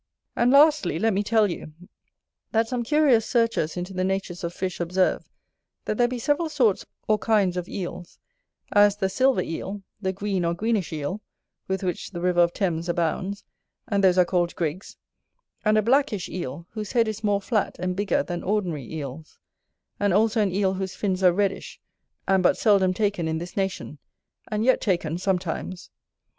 [0.35, 1.73] And lastly, let me tell you,
[2.53, 5.29] that some curious searchers into the natures of fish observe,
[5.85, 8.17] that there be several sorts or kinds of Eels;
[8.71, 11.21] as the silver Eel, the green or greenish Eel,
[11.67, 13.43] with which the river of Thames abounds,
[13.87, 14.97] and those are called Grigs;
[15.63, 19.37] and a blackish Eel, whose head is more flat and bigger than ordinary Eels;
[19.99, 21.79] and also an Eel whose fins are reddish,
[22.27, 23.99] and but seldom taken in this nation,
[24.47, 25.91] and yet taken sometimes.